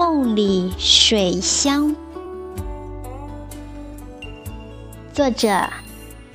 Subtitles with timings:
[0.00, 1.94] 梦里水乡。
[5.12, 5.68] 作者：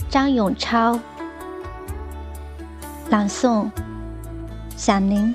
[0.07, 0.99] 张永超。
[3.09, 3.71] 朗诵：
[4.77, 5.33] 小宁。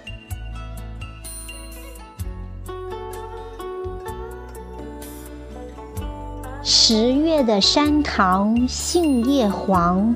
[6.62, 10.14] 十月的山塘杏叶黄，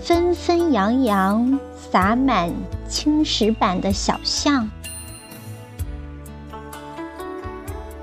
[0.00, 2.50] 纷纷扬扬洒满
[2.88, 4.70] 青石板的小巷。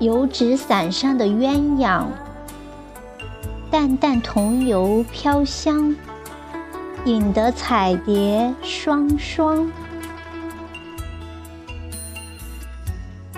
[0.00, 2.04] 油纸伞上的鸳鸯，
[3.68, 5.96] 淡淡桐油飘香，
[7.04, 9.68] 引得彩蝶双双。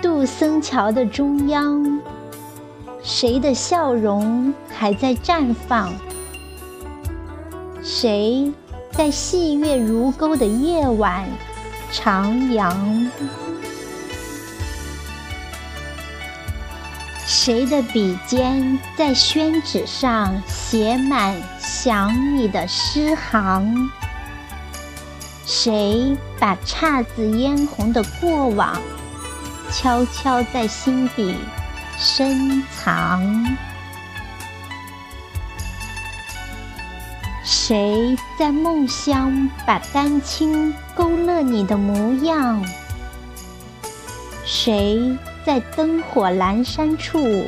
[0.01, 1.99] 杜僧桥的中央。
[3.03, 5.91] 谁的笑容还在绽放？
[7.81, 8.53] 谁
[8.91, 11.25] 在细月如钩的夜晚
[11.91, 13.09] 徜徉？
[17.33, 23.89] 谁的笔尖在宣纸上写满想你的诗行？
[25.45, 28.77] 谁把姹紫嫣红的过往
[29.71, 31.33] 悄悄在心底？
[31.97, 33.57] 深藏，
[37.45, 42.61] 谁在梦乡把丹青勾勒你的模样？
[44.43, 47.45] 谁在灯火阑珊处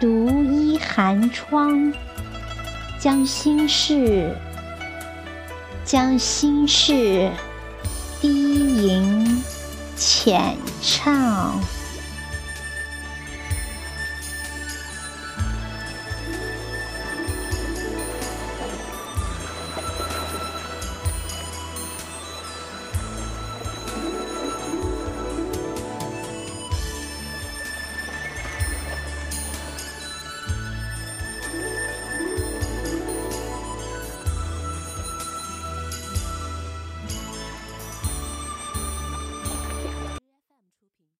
[0.00, 1.92] 独倚寒窗，
[2.98, 4.34] 将心事，
[5.84, 7.30] 将心事
[8.20, 8.28] 低
[8.86, 9.44] 吟
[9.96, 11.58] 浅唱？